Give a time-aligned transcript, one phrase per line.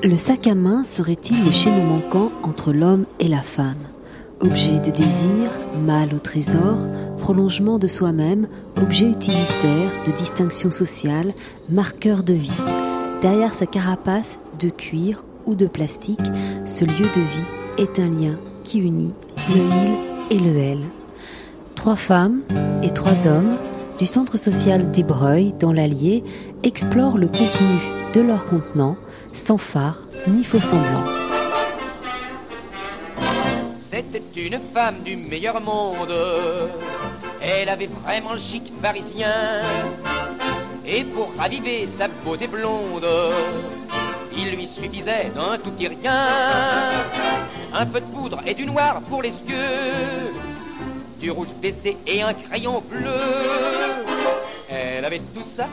[0.00, 3.82] Le sac à main serait-il le chaînon manquant entre l'homme et la femme
[4.38, 5.50] Objet de désir,
[5.84, 6.76] mal au trésor,
[7.18, 8.46] prolongement de soi-même,
[8.80, 11.34] objet utilitaire, de distinction sociale,
[11.68, 12.52] marqueur de vie.
[13.22, 16.20] Derrière sa carapace de cuir ou de plastique,
[16.64, 19.14] ce lieu de vie est un lien qui unit
[19.48, 19.56] le
[20.30, 20.84] il et le elle.
[21.74, 22.42] Trois femmes
[22.84, 23.56] et trois hommes
[23.98, 26.22] du centre social d'Hébreuil dans l'Allier
[26.62, 28.96] explorent le contenu de leur contenant
[29.32, 31.04] sans phare ni faux semblant.
[33.90, 36.14] C'était une femme du meilleur monde.
[37.40, 39.62] Elle avait vraiment le chic parisien.
[40.86, 43.06] Et pour raviver sa beauté blonde,
[44.34, 47.04] il lui suffisait d'un tout petit rien.
[47.72, 50.32] Un peu de poudre et du noir pour les yeux,
[51.20, 54.04] du rouge baissé et un crayon bleu.
[54.70, 55.66] Elle avait tout ça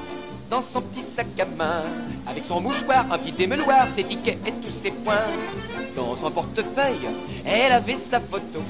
[0.50, 1.84] dans son petit sac à main,
[2.26, 5.28] avec son mouchoir, un petit démeuloir, ses tickets et tous ses points.
[5.96, 7.08] Dans son portefeuille,
[7.46, 8.62] elle avait sa photo.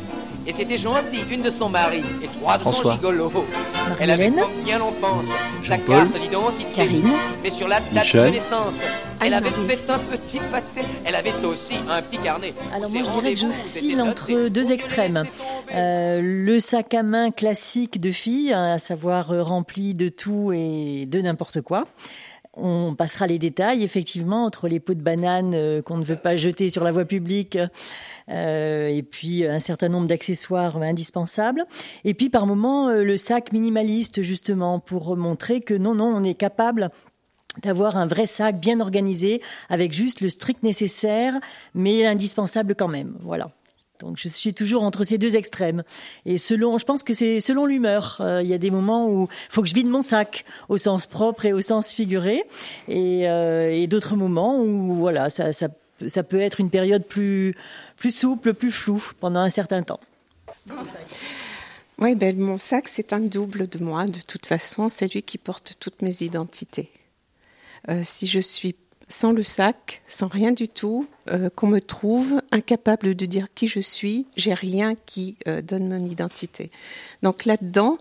[0.47, 3.31] Et c'était gentil, une de son mari et trois de son gigolo.
[3.99, 4.29] Elle avait
[4.63, 5.25] bien l'on pense,
[5.63, 6.71] sa carte d'identité.
[6.71, 7.13] Karine.
[7.41, 8.75] Mais sur la date de naissance,
[9.21, 10.87] elle avait fait un petit pâté.
[11.03, 12.53] Elle avait aussi un petit carnet.
[12.73, 15.23] Alors moi je dirais que j'oscille entre deux extrêmes.
[15.73, 21.05] Euh, le sac à main classique de fille, à savoir euh, rempli de tout et
[21.07, 21.85] de n'importe quoi
[22.55, 26.35] on passera les détails, effectivement, entre les pots de banane euh, qu'on ne veut pas
[26.35, 27.57] jeter sur la voie publique
[28.29, 31.65] euh, et puis un certain nombre d'accessoires indispensables.
[32.03, 36.23] Et puis par moment, euh, le sac minimaliste, justement, pour montrer que non, non, on
[36.23, 36.89] est capable
[37.63, 41.33] d'avoir un vrai sac bien organisé avec juste le strict nécessaire,
[41.73, 43.15] mais indispensable quand même.
[43.21, 43.47] Voilà.
[43.99, 45.83] Donc je suis toujours entre ces deux extrêmes.
[46.25, 48.17] Et selon, je pense que c'est selon l'humeur.
[48.19, 51.07] Euh, il y a des moments où faut que je vide mon sac au sens
[51.07, 52.43] propre et au sens figuré,
[52.87, 55.69] et, euh, d'autres moments où voilà, ça,
[56.23, 57.55] peut être une période plus
[57.97, 59.99] plus souple, plus floue pendant un certain temps.
[61.97, 64.05] Oui, ben mon sac c'est un double de moi.
[64.05, 66.91] De toute façon, c'est lui qui porte toutes mes identités.
[67.89, 68.75] Euh, si je suis
[69.07, 73.67] sans le sac, sans rien du tout, euh, qu'on me trouve incapable de dire qui
[73.67, 76.71] je suis, j'ai rien qui euh, donne mon identité.
[77.21, 77.97] Donc là-dedans,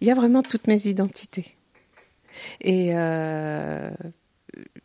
[0.00, 1.54] il y a vraiment toutes mes identités.
[2.60, 3.90] Et euh,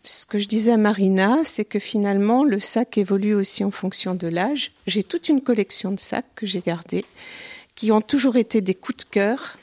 [0.04, 4.16] ce que je disais à Marina, c'est que finalement, le sac évolue aussi en fonction
[4.16, 4.72] de l'âge.
[4.86, 7.06] J'ai toute une collection de sacs que j'ai gardés,
[7.76, 9.58] qui ont toujours été des coups de cœur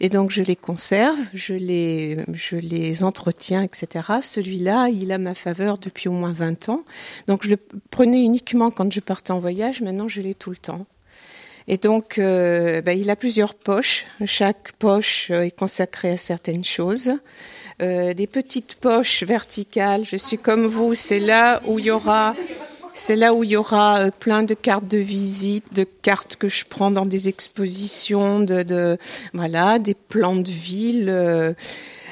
[0.00, 4.06] et donc je les conserve, je les, je les entretiens, etc.
[4.22, 6.84] Celui-là, il a ma faveur depuis au moins 20 ans.
[7.26, 7.56] Donc je le
[7.90, 10.86] prenais uniquement quand je partais en voyage, maintenant je l'ai tout le temps.
[11.70, 14.06] Et donc, euh, ben, il a plusieurs poches.
[14.24, 17.12] Chaque poche euh, est consacrée à certaines choses.
[17.82, 22.34] Euh, des petites poches verticales, je suis comme vous, c'est là où il y aura
[22.98, 26.48] c'est là où il y aura euh, plein de cartes de visite, de cartes que
[26.48, 28.98] je prends dans des expositions, de,
[29.32, 31.08] voilà, des plans de ville.
[31.08, 31.52] Euh.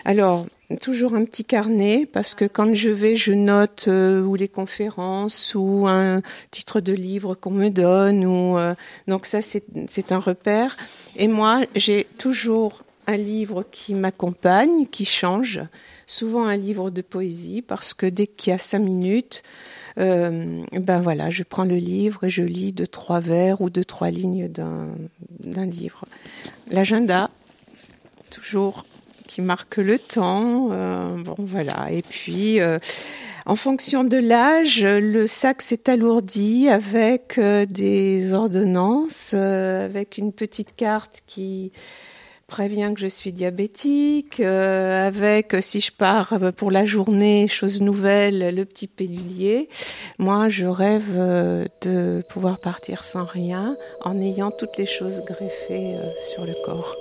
[0.04, 0.46] Alors,
[0.80, 5.54] toujours un petit carnet parce que quand je vais, je note euh, ou les conférences
[5.56, 8.56] ou un titre de livre qu'on me donne ou
[9.08, 10.76] donc ça c'est un repère.
[11.16, 15.60] Et moi, j'ai toujours un livre qui m'accompagne, qui change,
[16.06, 19.42] souvent un livre de poésie parce que dès qu'il y a cinq minutes,
[19.98, 23.84] euh, ben voilà, je prends le livre et je lis deux, trois vers ou deux,
[23.84, 26.04] trois lignes d'un livre.
[26.70, 27.30] L'agenda,
[28.30, 28.84] toujours,
[29.26, 30.68] qui marque le temps.
[30.70, 31.90] Euh, bon, voilà.
[31.90, 32.78] Et puis, euh,
[33.46, 41.22] en fonction de l'âge, le sac s'est alourdi avec des ordonnances, avec une petite carte
[41.26, 41.72] qui
[42.46, 47.48] prévient que je suis diabétique, euh, avec, euh, si je pars euh, pour la journée,
[47.48, 49.68] chose nouvelle, le petit pellulier.
[50.18, 51.16] Moi, je rêve
[51.82, 56.96] de pouvoir partir sans rien, en ayant toutes les choses greffées sur le corps,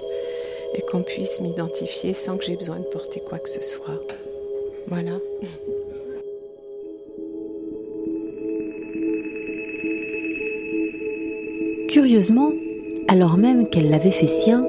[0.74, 4.02] et qu'on puisse m'identifier sans que j'ai besoin de porter quoi que ce soit.
[4.88, 5.20] Voilà.
[11.90, 12.52] Curieusement,
[13.08, 14.66] alors même qu'elle l'avait fait sien,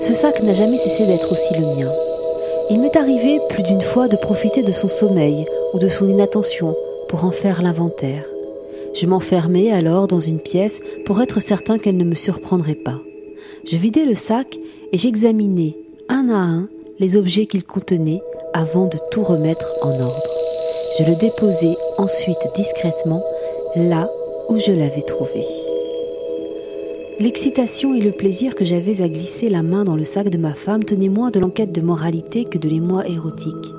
[0.00, 1.92] ce sac n'a jamais cessé d'être aussi le mien.
[2.70, 6.76] Il m'est arrivé plus d'une fois de profiter de son sommeil ou de son inattention
[7.08, 8.24] pour en faire l'inventaire.
[8.94, 12.98] Je m'enfermais alors dans une pièce pour être certain qu'elle ne me surprendrait pas.
[13.64, 14.58] Je vidais le sac
[14.92, 15.76] et j'examinais
[16.08, 18.22] un à un les objets qu'il contenait
[18.54, 20.30] avant de tout remettre en ordre.
[20.98, 23.22] Je le déposais ensuite discrètement
[23.76, 24.10] là
[24.48, 25.44] où je l'avais trouvé.
[27.18, 30.52] L'excitation et le plaisir que j'avais à glisser la main dans le sac de ma
[30.52, 33.72] femme tenaient moins de l'enquête de moralité que de l'émoi érotique.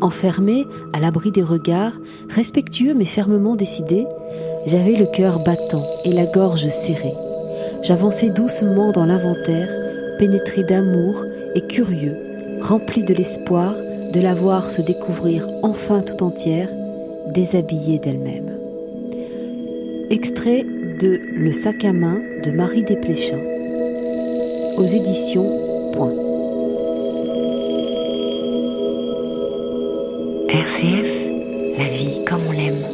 [0.00, 1.92] Enfermé, à l'abri des regards,
[2.30, 4.06] respectueux mais fermement décidé,
[4.64, 7.12] j'avais le cœur battant et la gorge serrée.
[7.82, 9.68] J'avançais doucement dans l'inventaire,
[10.18, 12.16] pénétré d'amour et curieux,
[12.62, 16.70] rempli de l'espoir de la voir se découvrir enfin tout entière,
[17.34, 18.50] déshabillée d'elle-même.
[20.08, 20.64] Extrait
[21.00, 23.38] de Le sac à main de Marie Desplechin
[24.76, 26.12] aux éditions Point.
[30.48, 31.10] RCF,
[31.78, 32.84] la vie comme on l'aime.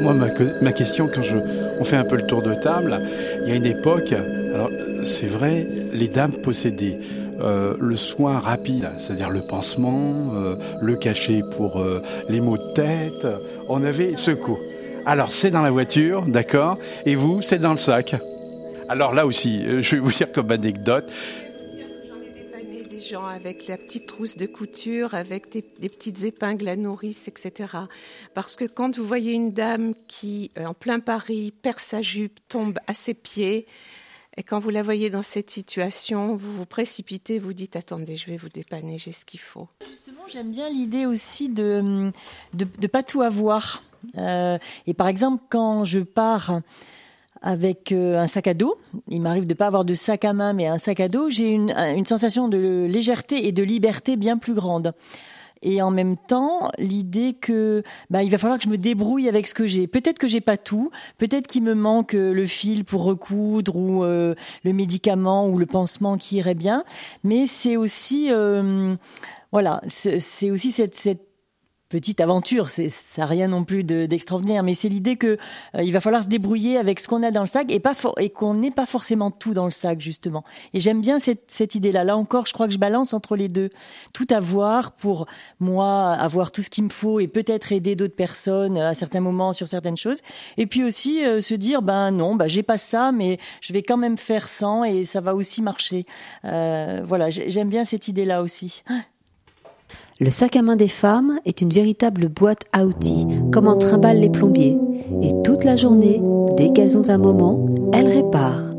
[0.00, 0.14] Moi,
[0.60, 1.38] ma, question, quand je,
[1.80, 3.02] on fait un peu le tour de table,
[3.42, 4.70] il y a une époque, alors
[5.02, 6.98] c'est vrai, les dames possédaient
[7.40, 12.72] euh, le soin rapide, c'est-à-dire le pansement, euh, le cachet pour euh, les maux de
[12.74, 13.26] tête.
[13.68, 14.60] On avait secours.
[15.04, 18.14] Alors c'est dans la voiture, d'accord, et vous, c'est dans le sac.
[18.88, 21.10] Alors là aussi, euh, je vais vous dire comme anecdote.
[22.08, 26.68] J'en ai dépanné des gens avec la petite trousse de couture, avec des, petites épingles
[26.68, 27.74] à nourrice, etc.
[28.34, 32.38] Parce que quand vous voyez une dame qui, euh, en plein Paris, perd sa jupe,
[32.48, 33.66] tombe à ses pieds,
[34.36, 38.26] et quand vous la voyez dans cette situation, vous vous précipitez, vous dites attendez, je
[38.28, 39.68] vais vous dépanner, j'ai ce qu'il faut.
[39.90, 42.12] Justement, j'aime bien l'idée aussi de
[42.54, 43.82] de, pas tout avoir.
[44.18, 46.60] Euh, et par exemple, quand je pars
[47.42, 48.74] avec euh, un sac à dos.
[49.08, 51.28] Il m'arrive de pas avoir de sac à main, mais un sac à dos.
[51.28, 54.92] J'ai une, une sensation de légèreté et de liberté bien plus grande.
[55.64, 59.46] Et en même temps, l'idée que bah, il va falloir que je me débrouille avec
[59.46, 59.86] ce que j'ai.
[59.86, 64.02] Peut-être que j'ai pas tout, peut-être qu'il me manque euh, le fil pour recoudre ou
[64.02, 64.34] euh,
[64.64, 66.84] le médicament ou le pansement qui irait bien,
[67.22, 68.30] mais c'est aussi
[69.52, 71.31] voilà, c'est aussi cette, cette
[71.92, 72.70] petite aventure.
[72.70, 75.36] C'est ça rien non plus d'extraordinaire, mais c'est l'idée que
[75.74, 77.92] euh, il va falloir se débrouiller avec ce qu'on a dans le sac et pas
[78.18, 80.42] et qu'on n'ait pas forcément tout dans le sac justement.
[80.72, 82.02] Et j'aime bien cette, cette idée-là.
[82.02, 83.68] Là encore, je crois que je balance entre les deux.
[84.14, 85.26] Tout avoir pour
[85.60, 89.52] moi, avoir tout ce qu'il me faut et peut-être aider d'autres personnes à certains moments
[89.52, 90.22] sur certaines choses.
[90.56, 93.82] Et puis aussi euh, se dire ben non, ben j'ai pas ça, mais je vais
[93.82, 96.06] quand même faire sans et ça va aussi marcher.
[96.46, 98.82] Euh, voilà, j'aime bien cette idée-là aussi.
[100.22, 104.20] Le sac à main des femmes est une véritable boîte à outils, comme en trimballent
[104.20, 104.78] les plombiers.
[105.20, 106.22] Et toute la journée,
[106.56, 108.72] dès qu'elles ont un moment, elles réparent.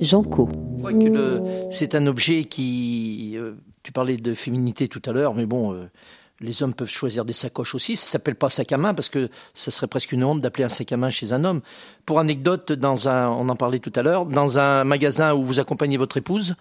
[0.00, 0.48] Jean Co.
[0.50, 1.40] Je crois que
[1.70, 3.34] c'est un objet qui.
[3.36, 3.52] Euh,
[3.84, 5.72] tu parlais de féminité tout à l'heure, mais bon.
[5.72, 5.84] Euh,
[6.42, 7.96] les hommes peuvent choisir des sacoches aussi.
[7.96, 10.68] Ça s'appelle pas sac à main parce que ça serait presque une honte d'appeler un
[10.68, 11.60] sac à main chez un homme.
[12.04, 15.60] Pour anecdote, dans un, on en parlait tout à l'heure, dans un magasin où vous
[15.60, 16.56] accompagnez votre épouse,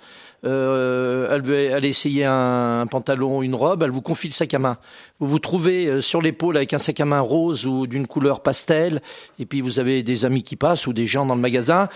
[0.46, 4.60] euh, elle veut aller essayer un, pantalon, une robe, elle vous confie le sac à
[4.60, 4.78] main.
[5.20, 8.42] Vous vous trouvez euh, sur l'épaule avec un sac à main rose ou d'une couleur
[8.42, 9.02] pastel,
[9.40, 11.90] et puis vous avez des amis qui passent ou des gens dans le magasin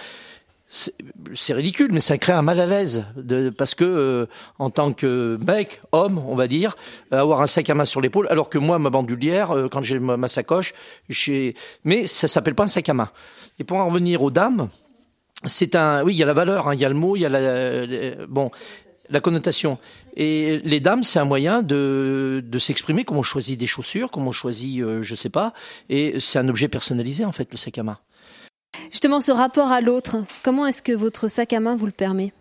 [0.68, 3.06] c'est ridicule, mais ça crée un mal à l'aise
[3.58, 4.26] parce que euh,
[4.58, 6.76] en tant que mec, homme, on va dire,
[7.12, 10.28] avoir un sac à main sur l'épaule, alors que moi, ma bandoulière, quand j'ai ma,
[10.28, 10.74] sacoche,
[11.84, 13.10] mais ça s'appelle pas un sac à main.
[13.60, 14.68] Et pour en revenir aux dames,
[15.46, 17.22] c'est un, oui, il y a la valeur, hein, il y a le mot, il
[17.22, 18.52] y a la, bon,
[19.10, 19.78] la connotation.
[20.16, 24.28] Et les dames, c'est un moyen de, de s'exprimer, comme on choisit des chaussures, comme
[24.28, 25.54] on choisit, euh, je sais pas,
[25.90, 27.98] et c'est un objet personnalisé en fait, le sac à main.
[28.92, 32.34] Justement, ce rapport à l'autre, comment est-ce que votre sac à main vous le permet?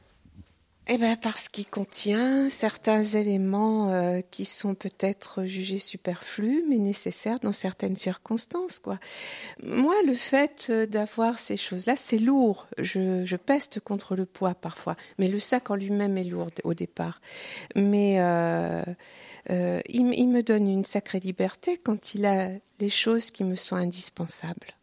[0.87, 7.41] Eh ben parce qu'il contient certains éléments euh, qui sont peut-être jugés superflus, mais nécessaires
[7.41, 8.83] dans certaines circonstances.
[9.63, 12.67] Moi, le fait euh, d'avoir ces choses-là, c'est lourd.
[12.77, 17.23] Je, peste contre le poids parfois, mais le sac en lui-même est lourd au départ.
[17.75, 18.83] Mais euh,
[19.49, 24.75] il me donne une sacrée liberté quand il a les choses qui me sont indispensables.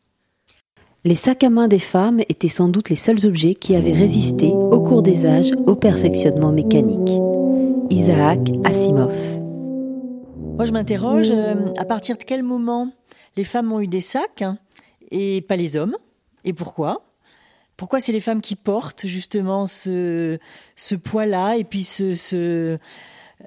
[1.04, 4.50] Les sacs à main des femmes étaient sans doute les seuls objets qui avaient résisté
[4.50, 7.10] au cours des âges au perfectionnement mécanique.
[7.90, 9.12] Isaac Asimov.
[10.58, 12.92] Moi, je m'interroge euh, à partir de quel moment
[13.36, 14.60] les femmes ont eu des sacs hein,
[15.10, 15.98] et pas les hommes
[16.46, 17.04] Et pourquoi?
[17.78, 20.38] Pourquoi c'est les femmes qui portent justement ce,
[20.76, 22.78] ce poids-là et puis ce, ce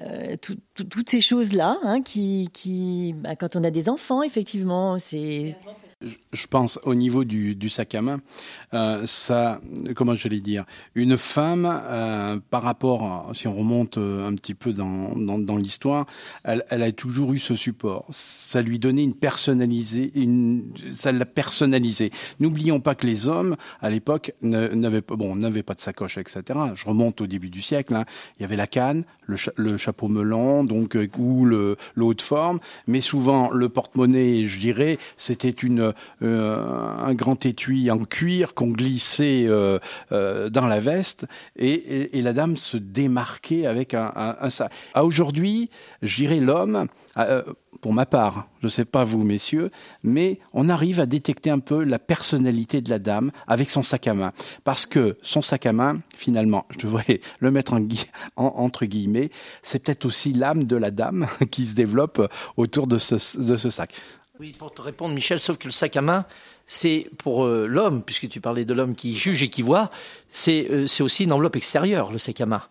[0.02, 0.34] euh,
[0.74, 5.54] toutes ces choses-là hein, qui, qui bah, quand on a des enfants, effectivement, c'est
[6.32, 8.20] je pense au niveau du, sac à main,
[8.72, 9.60] euh, ça,
[9.94, 14.72] comment j'allais dire, une femme euh, par rapport, si on remonte euh, un petit peu
[14.72, 16.06] dans, dans, l'histoire,
[16.44, 18.06] elle, a toujours eu ce support.
[18.10, 20.12] Ça lui donnait une personnalisée,
[20.96, 22.10] ça l'a personnalisé.
[22.40, 26.42] N'oublions pas que les hommes à l'époque n'avaient pas, bon, n'avaient pas de sacoche, etc.
[26.74, 27.94] Je remonte au début du siècle.
[27.94, 28.04] Hein.
[28.38, 32.58] Il y avait la canne, le, chapeau melon, donc ou le, le haut de forme,
[32.86, 39.46] mais souvent le porte-monnaie, je dirais, c'était une un grand étui en cuir qu'on glissait
[40.10, 41.26] dans la veste
[41.56, 44.72] et, la dame se démarquait avec un, un, un sac.
[44.94, 45.68] À aujourd'hui,
[46.02, 46.86] je dirais l'homme
[47.80, 49.70] pour ma part, je ne sais pas vous, messieurs,
[50.02, 54.06] mais on arrive à détecter un peu la personnalité de la dame avec son sac
[54.08, 54.32] à main.
[54.64, 57.86] Parce que son sac à main, finalement, je devrais le mettre en,
[58.36, 59.30] entre guillemets,
[59.62, 63.94] c'est peut-être aussi l'âme de la dame qui se développe autour de ce, sac.
[64.40, 66.26] Oui, pour te répondre, Michel, sauf que le sac à main,
[66.66, 69.90] c'est pour euh, l'homme, puisque tu parlais de l'homme qui juge et qui voit,
[70.30, 72.62] c'est euh, aussi une enveloppe extérieure, le sac à main.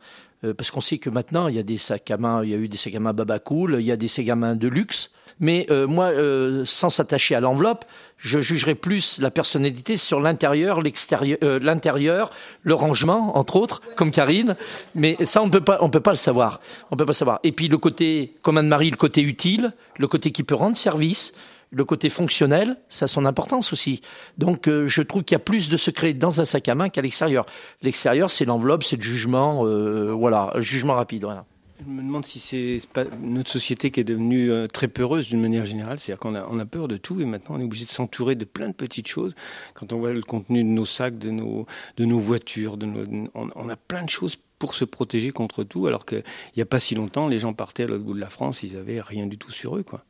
[0.43, 2.53] Euh, parce qu'on sait que maintenant, il y a des sacs à main, il y
[2.53, 4.55] a eu des sacs à main Baba Cool, il y a des sacs à main
[4.55, 5.11] de luxe.
[5.39, 7.85] Mais euh, moi, euh, sans s'attacher à l'enveloppe,
[8.17, 12.29] je jugerai plus la personnalité sur l'intérieur, l'extérieur, l'intérieur,
[12.61, 14.55] le rangement, entre autres, comme Karine.
[14.95, 16.61] Mais ça, on peut pas, on peut pas le savoir.
[16.91, 17.39] On peut pas savoir.
[17.43, 21.33] Et puis le côté, comme Anne-Marie, le côté utile, le côté qui peut rendre service,
[21.73, 24.01] le côté fonctionnel, ça a son importance aussi.
[24.37, 26.89] Donc euh, je trouve qu'il y a plus de secrets dans un sac à main
[26.89, 27.45] qu'à l'extérieur.
[27.81, 31.23] L'extérieur, c'est l'enveloppe, c'est le jugement, euh, voilà, jugement rapide.
[31.23, 31.45] Voilà.
[31.83, 32.77] Je me demande si c'est
[33.21, 35.97] notre société qui est devenue euh, très peureuse d'une manière générale.
[35.97, 38.69] C'est-à-dire qu'on a, peur de tout et maintenant on est obligé de s'entourer de plein
[38.69, 39.33] de petites choses.
[39.73, 41.65] Quand on voit le contenu de nos sacs, de nos,
[41.97, 42.85] nos voitures, de
[43.33, 45.87] on, on, a plein de choses pour se protéger contre tout.
[45.87, 46.23] Alors qu'il
[46.55, 48.77] n'y a pas si longtemps, les gens partaient à l'autre bout de la France, ils
[48.77, 50.05] avaient rien du tout sur eux, quoi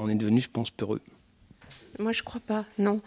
[0.00, 1.00] on est devenu, je pense, peureux.
[1.98, 3.00] Moi, je crois pas, non.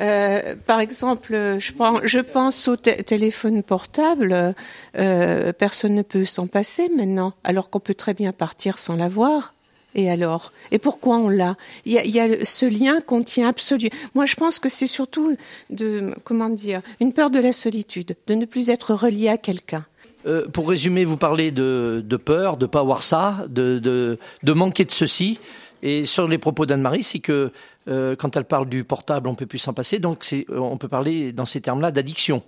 [0.00, 4.54] Euh, par exemple, je pense, je pense au téléphone portable.
[4.96, 9.54] Euh, personne ne peut s'en passer maintenant, alors qu'on peut très bien partir sans l'avoir.
[9.94, 10.52] Et alors?
[10.70, 11.56] Et pourquoi on l'a?
[11.84, 13.90] Il, il y, a, ce lien qu'on tient absolument.
[14.14, 15.36] Moi, je pense que c'est surtout
[15.68, 19.84] de, comment dire, une peur de la solitude, de ne plus être relié à quelqu'un.
[20.26, 24.52] Euh, pour résumer, vous parlez de, de peur, de pas avoir ça, de, de, de
[24.52, 25.38] manquer de ceci.
[25.82, 27.52] Et sur les propos d'Anne-Marie, c'est que
[27.88, 29.98] euh, quand elle parle du portable, on peut plus s'en passer.
[29.98, 32.42] Donc euh, on peut parler dans ces termes-là d'addiction.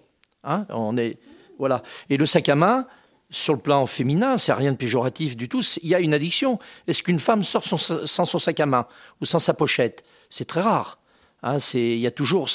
[0.44, 1.18] Hein on est
[1.58, 1.82] voilà.
[2.10, 2.86] Et le sac à main,
[3.30, 5.62] sur le plan féminin, c'est rien de péjoratif du tout.
[5.82, 6.58] Il y a une addiction.
[6.86, 8.86] Est-ce qu'une femme sort sans son sac à main
[9.20, 10.04] ou sans sa pochette?
[10.28, 10.98] C'est très rare.
[11.42, 12.48] Hein, il y a toujours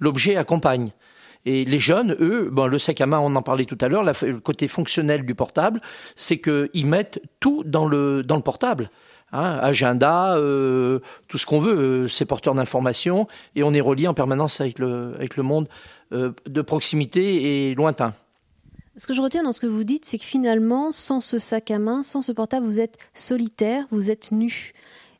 [0.00, 0.90] l'objet accompagne.
[1.46, 4.02] Et les jeunes, eux, bon, le sac à main, on en parlait tout à l'heure,
[4.02, 5.80] le côté fonctionnel du portable,
[6.16, 8.90] c'est qu'ils mettent tout dans le, dans le portable.
[9.36, 13.26] Hein, agenda, euh, tout ce qu'on veut, euh, c'est porteur d'informations,
[13.56, 15.68] et on est relié en permanence avec le, avec le monde
[16.12, 18.14] euh, de proximité et lointain.
[18.96, 21.72] Ce que je retiens dans ce que vous dites, c'est que finalement, sans ce sac
[21.72, 24.72] à main, sans ce portable, vous êtes solitaire, vous êtes nu.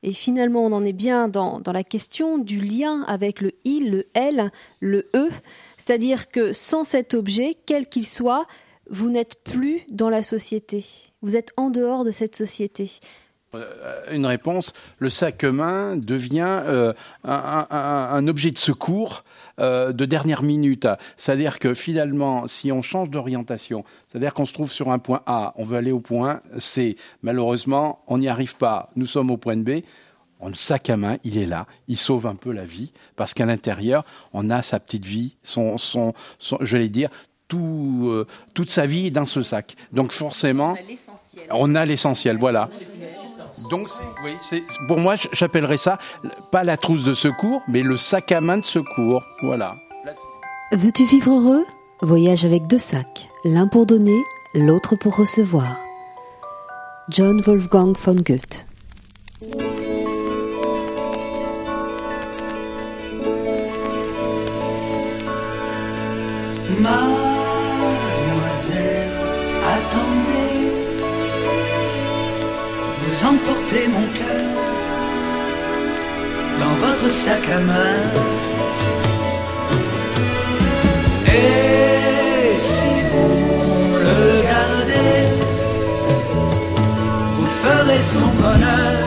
[0.05, 3.91] Et finalement, on en est bien dans, dans la question du lien avec le il,
[3.91, 5.29] le elle, le e.
[5.77, 8.47] C'est-à-dire que sans cet objet, quel qu'il soit,
[8.89, 10.85] vous n'êtes plus dans la société.
[11.21, 12.93] Vous êtes en dehors de cette société.
[13.55, 16.93] Euh, une réponse, le sac main devient euh,
[17.25, 19.25] un, objet de secours
[19.61, 20.87] euh, de dernière minute.
[21.17, 25.53] C'est-à-dire que finalement, si on change d'orientation, c'est-à-dire qu'on se trouve sur un point A,
[25.57, 29.57] on veut aller au point C, malheureusement, on n'y arrive pas, nous sommes au point
[29.57, 29.81] B,
[30.47, 33.47] le sac à main, il est là, il sauve un peu la vie, parce qu'à
[33.47, 37.09] l'intérieur, on a sa petite vie, son, son, son je vais dire,
[37.49, 39.75] tout, toute sa vie dans ce sac.
[39.93, 40.77] Donc forcément,
[41.51, 42.69] on a l'essentiel, voilà.
[43.71, 43.89] Donc,
[44.25, 44.37] oui,
[44.89, 45.99] pour moi, j'appellerais ça
[46.51, 49.23] pas la trousse de secours, mais le sac à main de secours.
[49.43, 49.77] Voilà.
[50.73, 51.65] Veux-tu vivre heureux?
[52.03, 54.21] Voyage avec deux sacs, l'un pour donner,
[54.55, 55.77] l'autre pour recevoir.
[57.09, 58.67] John Wolfgang von Goethe.
[73.15, 74.51] Vous emportez mon cœur
[76.59, 77.97] dans votre sac à main.
[81.27, 85.17] Et si vous le gardez,
[87.37, 89.04] vous ferez son bonheur